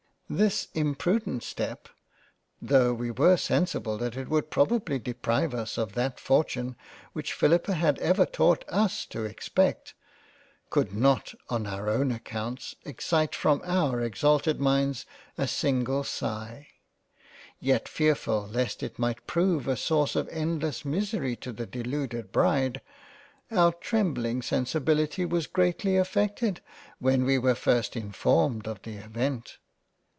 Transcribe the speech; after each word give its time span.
This 0.33 0.69
imprudent 0.73 1.43
16 1.43 1.67
^ 1.67 1.69
LOVE 1.69 1.75
AND 1.75 1.79
FREINDSHIP 1.81 1.91
£ 1.91 1.91
step 2.69 2.79
(tho* 2.79 2.93
we 2.93 3.11
were 3.11 3.35
sensible 3.35 3.97
that 3.97 4.15
it 4.15 4.29
would 4.29 4.49
probably 4.49 4.97
deprive 4.97 5.53
us 5.53 5.77
of 5.77 5.91
that 5.95 6.21
fortune 6.21 6.77
which 7.11 7.33
Philippa 7.33 7.73
had 7.73 7.99
ever 7.99 8.25
taught 8.25 8.63
us 8.69 9.05
to 9.07 9.25
ex 9.25 9.49
pect) 9.49 9.93
could 10.69 10.93
not 10.93 11.33
on 11.49 11.67
our 11.67 11.89
own 11.89 12.13
accounts, 12.13 12.75
excite 12.85 13.35
from 13.35 13.61
our 13.65 13.99
exalted 13.99 14.61
minds 14.61 15.05
a 15.37 15.49
single 15.49 16.05
sigh; 16.05 16.65
yet 17.59 17.87
fearfull 17.89 18.47
lest 18.53 18.81
it 18.81 18.97
might 18.97 19.27
prove 19.27 19.67
a 19.67 19.75
source 19.75 20.15
of 20.15 20.29
endless 20.29 20.85
misery 20.85 21.35
to 21.35 21.51
the 21.51 21.65
deluded 21.65 22.31
Bride, 22.31 22.79
our 23.51 23.73
trembling 23.73 24.41
Sensi 24.41 24.79
bility 24.79 25.29
was 25.29 25.45
greatly 25.45 25.97
affected 25.97 26.61
when 26.99 27.25
we 27.25 27.37
were 27.37 27.53
first 27.53 27.97
informed 27.97 28.65
of 28.65 28.81
the 28.83 28.95
Event. 28.95 29.57